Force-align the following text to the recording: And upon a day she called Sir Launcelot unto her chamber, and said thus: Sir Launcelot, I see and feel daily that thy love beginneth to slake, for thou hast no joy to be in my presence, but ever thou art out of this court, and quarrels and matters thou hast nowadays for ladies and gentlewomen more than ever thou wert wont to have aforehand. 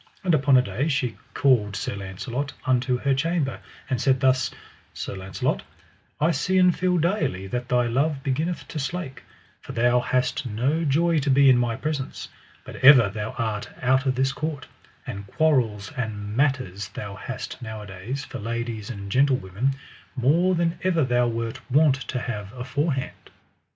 And 0.23 0.33
upon 0.33 0.57
a 0.57 0.63
day 0.63 0.87
she 0.87 1.15
called 1.35 1.75
Sir 1.75 1.95
Launcelot 1.95 2.53
unto 2.65 2.97
her 2.97 3.13
chamber, 3.13 3.59
and 3.87 4.01
said 4.01 4.19
thus: 4.19 4.49
Sir 4.95 5.15
Launcelot, 5.15 5.61
I 6.19 6.31
see 6.31 6.57
and 6.57 6.75
feel 6.75 6.97
daily 6.97 7.45
that 7.45 7.69
thy 7.69 7.85
love 7.85 8.23
beginneth 8.23 8.67
to 8.69 8.79
slake, 8.79 9.21
for 9.59 9.73
thou 9.73 9.99
hast 9.99 10.47
no 10.47 10.83
joy 10.83 11.19
to 11.19 11.29
be 11.29 11.51
in 11.51 11.57
my 11.59 11.75
presence, 11.75 12.29
but 12.65 12.77
ever 12.77 13.09
thou 13.09 13.33
art 13.37 13.69
out 13.79 14.07
of 14.07 14.15
this 14.15 14.33
court, 14.33 14.65
and 15.05 15.27
quarrels 15.27 15.91
and 15.95 16.35
matters 16.35 16.87
thou 16.89 17.13
hast 17.13 17.61
nowadays 17.61 18.25
for 18.25 18.39
ladies 18.39 18.89
and 18.89 19.11
gentlewomen 19.11 19.75
more 20.15 20.55
than 20.55 20.79
ever 20.81 21.03
thou 21.03 21.27
wert 21.27 21.61
wont 21.69 21.93
to 22.07 22.17
have 22.17 22.51
aforehand. 22.53 23.29